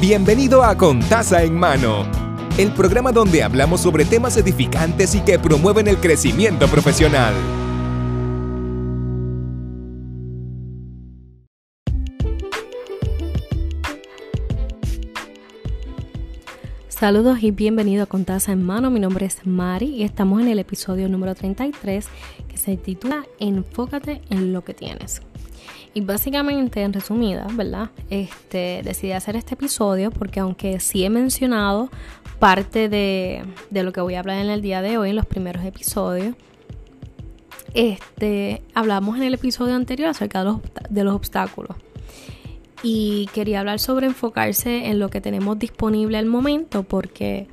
Bienvenido 0.00 0.62
a 0.62 0.76
Contaza 0.76 1.44
en 1.44 1.56
Mano, 1.56 2.04
el 2.58 2.72
programa 2.72 3.12
donde 3.12 3.42
hablamos 3.42 3.80
sobre 3.80 4.04
temas 4.04 4.36
edificantes 4.36 5.14
y 5.14 5.20
que 5.20 5.38
promueven 5.38 5.88
el 5.88 5.98
crecimiento 5.98 6.66
profesional. 6.66 7.32
Saludos 16.88 17.42
y 17.42 17.50
bienvenido 17.50 18.02
a 18.02 18.06
Contaza 18.06 18.52
en 18.52 18.62
Mano. 18.62 18.90
Mi 18.90 18.98
nombre 18.98 19.26
es 19.26 19.46
Mari 19.46 19.86
y 19.86 20.02
estamos 20.02 20.40
en 20.40 20.48
el 20.48 20.58
episodio 20.58 21.08
número 21.08 21.34
33 21.34 22.06
que 22.43 22.43
se 22.64 22.78
titula 22.78 23.26
Enfócate 23.38 24.22
en 24.30 24.52
lo 24.54 24.64
que 24.64 24.72
tienes. 24.72 25.20
Y 25.92 26.00
básicamente, 26.00 26.82
en 26.82 26.92
resumida, 26.92 27.46
¿verdad? 27.52 27.90
Este, 28.10 28.80
decidí 28.82 29.12
hacer 29.12 29.36
este 29.36 29.54
episodio 29.54 30.10
porque 30.10 30.40
aunque 30.40 30.80
sí 30.80 31.04
he 31.04 31.10
mencionado 31.10 31.90
parte 32.38 32.88
de, 32.88 33.44
lo 33.70 33.92
que 33.92 34.00
voy 34.00 34.14
a 34.14 34.20
hablar 34.20 34.38
en 34.38 34.50
el 34.50 34.62
día 34.62 34.82
de 34.82 34.98
hoy, 34.98 35.10
en 35.10 35.16
los 35.16 35.26
primeros 35.26 35.64
episodios, 35.64 36.34
este, 37.74 38.62
hablamos 38.74 39.16
en 39.18 39.24
el 39.24 39.34
episodio 39.34 39.74
anterior 39.74 40.08
acerca 40.08 40.40
de 40.40 40.44
los, 40.46 40.60
de 40.88 41.04
los 41.04 41.14
obstáculos. 41.14 41.76
Y 42.82 43.28
quería 43.32 43.60
hablar 43.60 43.78
sobre 43.78 44.06
enfocarse 44.06 44.86
en 44.86 44.98
lo 44.98 45.10
que 45.10 45.20
tenemos 45.20 45.58
disponible 45.58 46.18
al 46.18 46.26
momento 46.26 46.82
porque 46.82 47.46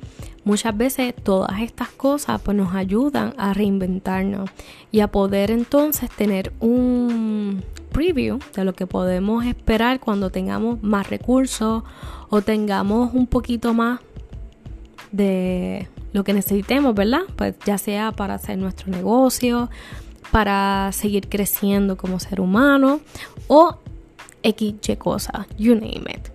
muchas 0.44 0.76
veces 0.76 1.14
todas 1.14 1.60
estas 1.60 1.88
cosas 1.88 2.40
pues 2.40 2.56
nos 2.56 2.74
ayudan 2.74 3.34
a 3.36 3.54
reinventarnos 3.54 4.50
y 4.90 5.00
a 5.00 5.08
poder 5.08 5.50
entonces 5.50 6.10
tener 6.10 6.52
un 6.60 7.62
preview 7.92 8.38
de 8.54 8.64
lo 8.64 8.72
que 8.72 8.86
podemos 8.86 9.44
esperar 9.44 10.00
cuando 10.00 10.30
tengamos 10.30 10.82
más 10.82 11.08
recursos 11.10 11.84
o 12.30 12.42
tengamos 12.42 13.14
un 13.14 13.26
poquito 13.26 13.74
más 13.74 14.00
de 15.12 15.88
lo 16.12 16.24
que 16.24 16.32
necesitemos, 16.32 16.94
¿verdad? 16.94 17.22
Pues 17.36 17.54
ya 17.64 17.78
sea 17.78 18.12
para 18.12 18.34
hacer 18.34 18.58
nuestro 18.58 18.90
negocio, 18.90 19.70
para 20.30 20.90
seguir 20.92 21.28
creciendo 21.28 21.96
como 21.96 22.18
ser 22.18 22.40
humano 22.40 23.00
o 23.46 23.76
X 24.42 24.74
cosas, 24.98 25.46
you 25.58 25.74
name 25.74 26.04
it. 26.10 26.28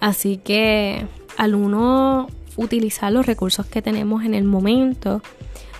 Así 0.00 0.36
que 0.36 1.06
al 1.36 1.54
uno 1.54 2.28
utilizar 2.58 3.12
los 3.12 3.24
recursos 3.24 3.64
que 3.66 3.80
tenemos 3.80 4.24
en 4.24 4.34
el 4.34 4.44
momento, 4.44 5.22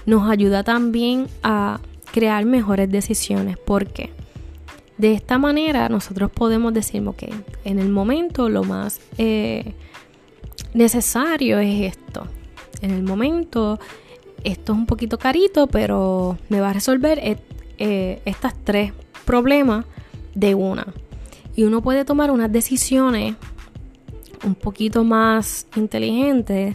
nos 0.07 0.31
ayuda 0.31 0.63
también 0.63 1.27
a 1.43 1.81
crear 2.13 2.47
mejores 2.47 2.91
decisiones. 2.91 3.59
porque 3.59 4.11
De 4.97 5.13
esta 5.13 5.39
manera 5.39 5.89
nosotros 5.89 6.31
podemos 6.31 6.73
decir, 6.73 7.03
que 7.17 7.35
en 7.65 7.79
el 7.79 7.91
momento 7.91 8.49
lo 8.49 8.65
más 8.65 9.01
eh, 9.19 9.75
necesario 10.73 11.59
es 11.59 11.95
esto. 11.95 12.27
En 12.81 12.93
el 12.93 13.03
momento 13.03 13.79
esto 14.45 14.73
es 14.73 14.79
un 14.79 14.87
poquito 14.87 15.19
carito, 15.19 15.67
pero 15.67 16.39
me 16.49 16.61
va 16.61 16.71
a 16.71 16.73
resolver 16.73 17.19
eh, 17.19 17.37
eh, 17.79 18.23
estas 18.25 18.55
tres 18.65 18.93
problemas 19.25 19.85
de 20.35 20.55
una. 20.55 20.87
Y 21.57 21.65
uno 21.65 21.83
puede 21.83 22.05
tomar 22.05 22.31
unas 22.31 22.53
decisiones 22.53 23.35
un 24.45 24.55
poquito 24.55 25.05
más 25.05 25.67
inteligente 25.77 26.75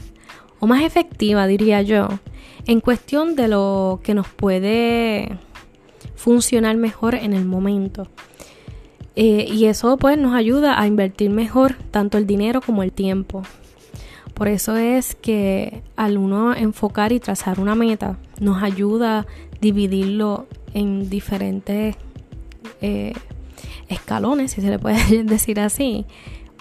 o 0.59 0.67
más 0.67 0.83
efectiva, 0.83 1.47
diría 1.47 1.81
yo, 1.81 2.07
en 2.65 2.79
cuestión 2.79 3.35
de 3.35 3.47
lo 3.47 3.99
que 4.03 4.13
nos 4.13 4.27
puede 4.27 5.37
funcionar 6.15 6.77
mejor 6.77 7.15
en 7.15 7.33
el 7.33 7.45
momento. 7.45 8.07
Eh, 9.15 9.45
y 9.51 9.65
eso 9.65 9.97
pues 9.97 10.17
nos 10.17 10.33
ayuda 10.33 10.79
a 10.79 10.87
invertir 10.87 11.29
mejor 11.29 11.75
tanto 11.91 12.17
el 12.17 12.25
dinero 12.25 12.61
como 12.61 12.81
el 12.81 12.91
tiempo. 12.91 13.43
Por 14.33 14.47
eso 14.47 14.75
es 14.75 15.15
que 15.15 15.83
al 15.95 16.17
uno 16.17 16.55
enfocar 16.55 17.11
y 17.11 17.19
trazar 17.19 17.59
una 17.59 17.75
meta 17.75 18.17
nos 18.39 18.63
ayuda 18.63 19.19
a 19.19 19.25
dividirlo 19.61 20.47
en 20.73 21.09
diferentes 21.09 21.95
eh, 22.81 23.13
escalones, 23.89 24.51
si 24.51 24.61
se 24.61 24.69
le 24.69 24.79
puede 24.79 25.23
decir 25.23 25.59
así, 25.59 26.05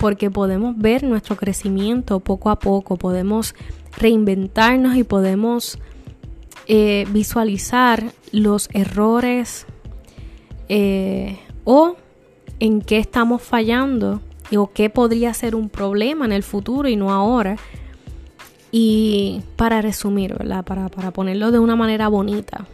porque 0.02 0.32
podemos 0.32 0.76
ver 0.76 1.04
nuestro 1.04 1.36
crecimiento 1.36 2.18
poco 2.18 2.50
a 2.50 2.58
poco, 2.58 2.96
podemos 2.96 3.54
reinventarnos 3.96 4.96
y 4.96 5.04
podemos 5.04 5.78
eh, 6.66 7.06
visualizar 7.10 8.10
los 8.32 8.68
errores 8.72 9.64
eh, 10.68 11.38
o 11.62 11.94
en 12.58 12.80
qué 12.80 12.98
estamos 12.98 13.42
fallando 13.42 14.20
o 14.56 14.72
qué 14.72 14.90
podría 14.90 15.32
ser 15.34 15.54
un 15.54 15.68
problema 15.68 16.24
en 16.24 16.32
el 16.32 16.42
futuro 16.42 16.88
y 16.88 16.96
no 16.96 17.12
ahora. 17.12 17.56
Y 18.72 19.42
para 19.54 19.82
resumir. 19.82 20.34
Para, 20.64 20.88
para 20.88 21.12
ponerlo 21.12 21.52
de 21.52 21.60
una 21.60 21.76
manera 21.76 22.08
bonita, 22.08 22.66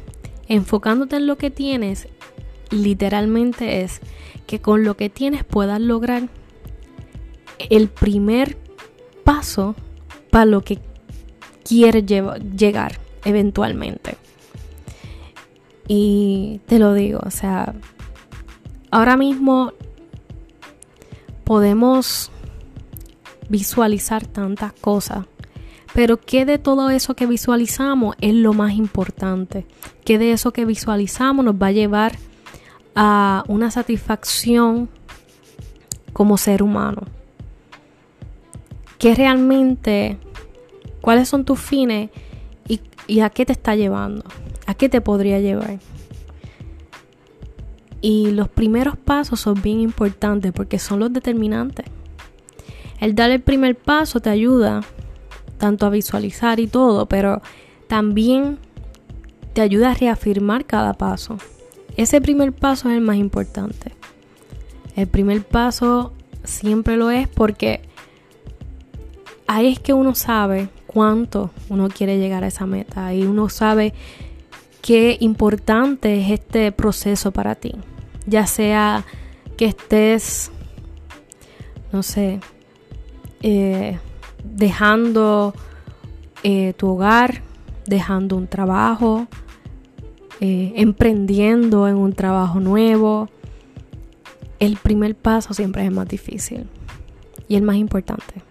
enfocándote 0.48 1.16
en 1.16 1.26
lo 1.26 1.36
que 1.36 1.50
tienes, 1.50 2.08
literalmente 2.70 3.82
es 3.82 4.00
que 4.46 4.62
con 4.62 4.82
lo 4.82 4.96
que 4.96 5.10
tienes 5.10 5.44
puedas 5.44 5.78
lograr 5.78 6.30
el 7.58 7.88
primer 7.88 8.56
paso 9.24 9.74
para 10.30 10.44
lo 10.44 10.62
que 10.62 10.78
quieres 11.64 12.04
llegar 12.06 12.98
eventualmente. 13.24 14.16
Y 15.86 16.60
te 16.66 16.78
lo 16.78 16.94
digo, 16.94 17.20
o 17.24 17.30
sea, 17.30 17.74
ahora 18.90 19.16
mismo 19.16 19.72
podemos 21.44 22.30
visualizar 23.48 24.26
tantas 24.26 24.74
cosas, 24.74 25.24
pero 25.94 26.20
¿qué 26.20 26.44
de 26.44 26.58
todo 26.58 26.90
eso 26.90 27.16
que 27.16 27.26
visualizamos 27.26 28.16
es 28.20 28.34
lo 28.34 28.52
más 28.52 28.74
importante? 28.74 29.66
¿Qué 30.04 30.18
de 30.18 30.32
eso 30.32 30.52
que 30.52 30.66
visualizamos 30.66 31.44
nos 31.44 31.54
va 31.54 31.68
a 31.68 31.72
llevar 31.72 32.16
a 32.94 33.44
una 33.48 33.70
satisfacción 33.70 34.90
como 36.12 36.36
ser 36.36 36.62
humano? 36.62 37.02
Qué 38.98 39.14
realmente, 39.14 40.18
cuáles 41.00 41.28
son 41.28 41.44
tus 41.44 41.60
fines 41.60 42.10
y, 43.06 43.20
a 43.20 43.30
qué 43.30 43.46
te 43.46 43.52
está 43.52 43.74
llevando, 43.74 44.24
a 44.66 44.74
qué 44.74 44.88
te 44.88 45.00
podría 45.00 45.40
llevar. 45.40 45.78
Y 48.00 48.30
los 48.32 48.48
primeros 48.48 48.96
pasos 48.96 49.40
son 49.40 49.62
bien 49.62 49.80
importantes 49.80 50.52
porque 50.52 50.78
son 50.78 51.00
los 51.00 51.12
determinantes. 51.12 51.86
El 53.00 53.14
dar 53.14 53.30
el 53.30 53.40
primer 53.40 53.76
paso 53.76 54.20
te 54.20 54.28
ayuda 54.28 54.82
tanto 55.56 55.86
a 55.86 55.90
visualizar 55.90 56.60
y 56.60 56.66
todo, 56.66 57.06
pero 57.06 57.40
también 57.86 58.58
te 59.54 59.62
ayuda 59.62 59.92
a 59.92 59.94
reafirmar 59.94 60.66
cada 60.66 60.92
paso. 60.94 61.38
Ese 61.96 62.20
primer 62.20 62.52
paso 62.52 62.90
es 62.90 62.96
el 62.96 63.00
más 63.00 63.16
importante. 63.16 63.92
El 64.94 65.06
primer 65.06 65.44
paso 65.44 66.12
siempre 66.44 66.96
lo 66.96 67.10
es 67.10 67.26
porque 67.26 67.87
ahí 69.48 69.72
es 69.72 69.80
que 69.80 69.94
uno 69.94 70.14
sabe 70.14 70.68
cuánto 70.86 71.50
uno 71.68 71.88
quiere 71.88 72.18
llegar 72.18 72.44
a 72.44 72.48
esa 72.48 72.66
meta. 72.66 73.06
Ahí 73.06 73.24
uno 73.24 73.48
sabe 73.48 73.94
qué 74.80 75.16
importante 75.20 76.20
es 76.20 76.30
este 76.30 76.70
proceso 76.70 77.32
para 77.32 77.56
ti. 77.56 77.74
Ya 78.26 78.46
sea 78.46 79.04
que 79.56 79.64
estés, 79.64 80.52
no 81.90 82.02
sé, 82.04 82.40
eh, 83.42 83.98
dejando 84.44 85.54
eh, 86.42 86.74
tu 86.76 86.90
hogar, 86.90 87.42
dejando 87.86 88.36
un 88.36 88.48
trabajo, 88.48 89.26
eh, 90.40 90.74
emprendiendo 90.76 91.88
en 91.88 91.96
un 91.96 92.12
trabajo 92.12 92.60
nuevo. 92.60 93.28
El 94.58 94.76
primer 94.76 95.16
paso 95.16 95.54
siempre 95.54 95.82
es 95.82 95.88
el 95.88 95.94
más 95.94 96.06
difícil 96.06 96.68
y 97.48 97.56
el 97.56 97.62
más 97.62 97.76
importante 97.76 98.47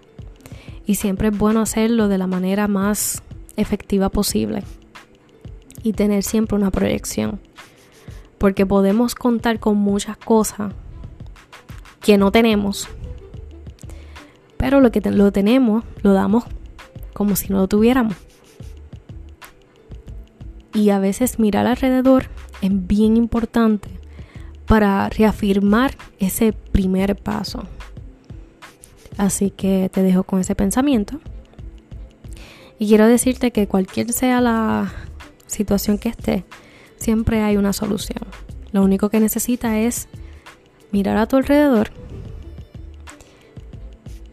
y 0.88 0.96
siempre 0.96 1.28
es 1.28 1.38
bueno 1.38 1.62
hacerlo 1.62 2.08
de 2.08 2.18
la 2.18 2.26
manera 2.26 2.68
más 2.68 3.22
efectiva 3.56 4.10
posible 4.10 4.64
y 5.84 5.94
tener 5.94 6.24
siempre 6.24 6.58
una 6.58 6.72
proyección 6.72 7.40
porque 8.40 8.66
podemos 8.66 9.14
contar 9.14 9.60
con 9.60 9.78
muchas 9.78 10.18
cosas 10.18 10.74
que 12.02 12.18
no 12.18 12.32
tenemos 12.32 12.90
pero 14.58 14.82
lo 14.82 14.92
que 14.92 15.02
lo 15.02 15.32
tenemos 15.32 15.84
lo 16.02 16.14
damos 16.14 16.44
como 17.14 17.36
si 17.36 17.50
no 17.50 17.58
lo 17.58 17.68
tuviéramos. 17.68 18.16
Y 20.74 20.92
a 20.92 21.00
veces 21.00 21.40
mirar 21.40 21.66
alrededor 21.66 22.26
es 22.62 22.70
bien 22.72 23.18
importante 23.18 23.90
para 24.68 25.10
reafirmar 25.10 25.96
ese 26.20 26.54
primer 26.54 27.16
paso 27.16 27.64
Así 29.18 29.50
que 29.52 29.90
te 29.92 30.04
dejo 30.04 30.24
con 30.24 30.40
ese 30.40 30.56
pensamiento. 30.56 31.20
Y 32.80 32.88
quiero 32.88 33.08
decirte 33.08 33.52
que 33.52 33.68
cualquier 33.68 34.14
sea 34.14 34.40
la 34.42 34.94
situación 35.48 35.98
que 35.98 36.10
esté, 36.10 36.46
siempre 36.98 37.42
hay 37.42 37.58
una 37.58 37.74
solución. 37.74 38.24
Lo 38.72 38.84
único 38.84 39.10
que 39.10 39.20
necesitas 39.20 39.74
es 39.74 40.08
mirar 40.92 41.18
a 41.18 41.26
tu 41.28 41.38
alrededor 41.38 41.90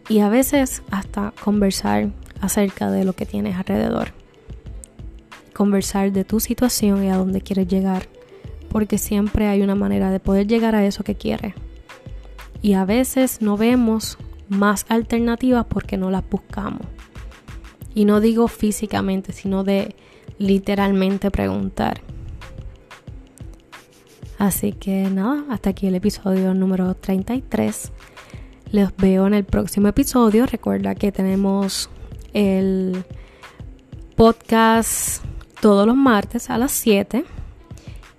y 0.09 0.21
a 0.21 0.29
veces 0.29 0.83
hasta 0.91 1.33
conversar 1.43 2.11
acerca 2.41 2.91
de 2.91 3.05
lo 3.05 3.15
que 3.15 3.27
tienes 3.27 3.57
alrededor. 3.57 4.13
Conversar 5.55 6.13
de 6.13 6.25
tu 6.25 6.41
situación 6.41 7.05
y 7.05 7.11
a 7.11 7.17
dónde 7.17 7.41
quieres 7.41 7.69
llegar, 7.69 8.09
porque 8.69 8.99
siempre 8.99 9.47
hay 9.47 9.63
una 9.63 9.75
manera 9.75 10.11
de 10.11 10.21
poder 10.21 10.47
llegar 10.47 10.75
a 10.75 10.85
eso 10.85 11.05
que 11.05 11.15
quieres. 11.15 11.55
Y 12.61 12.75
a 12.75 12.85
veces 12.85 13.41
no 13.41 13.57
vemos 13.57 14.19
más 14.49 14.87
alternativas 14.89 15.67
porque 15.67 15.97
no 15.97 16.11
las 16.11 16.29
buscamos. 16.29 16.87
Y 17.95 18.05
no 18.05 18.21
digo 18.21 18.49
físicamente, 18.49 19.33
sino 19.33 19.65
de 19.65 19.95
literalmente 20.39 21.31
preguntar. 21.31 22.01
Así 24.39 24.73
que 24.73 25.09
nada, 25.11 25.45
hasta 25.49 25.71
aquí 25.71 25.87
el 25.87 25.95
episodio 25.95 26.55
número 26.55 26.95
33. 26.95 27.93
Les 28.73 28.97
veo 28.97 29.27
en 29.27 29.35
el 29.35 29.45
próximo 29.45 29.89
episodio. 29.89 30.47
Recuerda 30.47 30.95
que 30.95 31.13
tenemos 31.13 31.89
el 32.33 33.05
podcast 34.17 35.25
todos 35.61 35.87
los 35.87 35.97
martes 35.97 36.51
a 36.51 36.59
las 36.59 36.73
7 36.73 37.25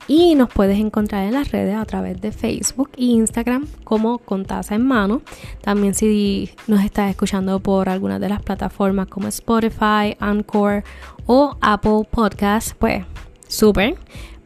y 0.08 0.36
nos 0.36 0.50
puedes 0.50 0.80
encontrar 0.80 1.24
en 1.24 1.34
las 1.34 1.52
redes 1.52 1.76
a 1.76 1.86
través 1.86 2.22
de 2.22 2.32
Facebook 2.32 2.90
e 2.98 3.06
Instagram 3.06 3.68
como 3.84 4.20
con 4.20 4.46
taza 4.46 4.76
en 4.76 4.86
mano. 4.86 5.22
También 5.62 5.96
si 5.96 6.52
nos 6.68 6.84
estás 6.84 7.10
escuchando 7.10 7.60
por 7.60 7.90
alguna 7.90 8.20
de 8.20 8.30
las 8.30 8.42
plataformas 8.42 9.08
como 9.08 9.28
Spotify, 9.28 10.16
Anchor 10.20 10.84
o 11.26 11.58
Apple 11.62 12.08
Podcast, 12.10 12.74
pues 12.78 13.04
súper. 13.48 13.96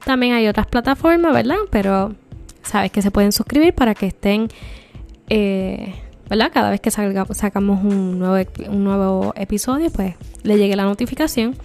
También 0.06 0.34
hay 0.34 0.48
otras 0.48 0.68
plataformas, 0.68 1.34
¿verdad? 1.34 1.58
Pero 1.70 2.16
sabes 2.64 2.92
que 2.92 3.02
se 3.02 3.12
pueden 3.12 3.32
suscribir 3.32 3.74
para 3.74 3.96
que 3.96 4.08
estén, 4.08 4.48
eh, 5.30 5.94
¿verdad? 6.30 6.52
Cada 6.54 6.70
vez 6.70 6.80
que 6.80 6.90
sacamos 6.90 7.84
un 7.84 8.18
nuevo, 8.18 8.50
un 8.70 8.84
nuevo 8.86 9.34
episodio, 9.36 9.92
pues 9.92 10.16
le 10.44 10.58
llegue 10.58 10.76
la 10.78 10.84
notificación. 10.84 11.56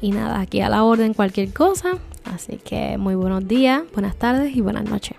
Y 0.00 0.12
nada, 0.12 0.40
aquí 0.40 0.60
a 0.60 0.68
la 0.68 0.84
orden 0.84 1.14
cualquier 1.14 1.52
cosa. 1.52 1.98
Así 2.36 2.58
que 2.58 2.98
muy 2.98 3.14
buenos 3.14 3.48
días, 3.48 3.82
buenas 3.94 4.14
tardes 4.14 4.54
y 4.54 4.60
buenas 4.60 4.84
noches. 4.84 5.16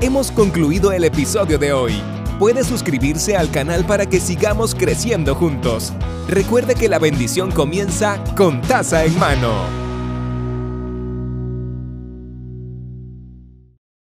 Hemos 0.00 0.32
concluido 0.32 0.90
el 0.90 1.04
episodio 1.04 1.56
de 1.56 1.72
hoy. 1.72 1.92
Puede 2.40 2.64
suscribirse 2.64 3.36
al 3.36 3.48
canal 3.52 3.86
para 3.86 4.06
que 4.06 4.18
sigamos 4.18 4.74
creciendo 4.74 5.36
juntos. 5.36 5.92
Recuerde 6.28 6.74
que 6.74 6.88
la 6.88 6.98
bendición 6.98 7.52
comienza 7.52 8.22
con 8.36 8.60
taza 8.60 9.04
en 9.04 9.16
mano. 9.16 9.85